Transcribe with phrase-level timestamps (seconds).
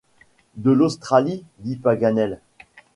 [0.55, 1.45] De l’Australie?
[1.59, 2.39] dit Paganel.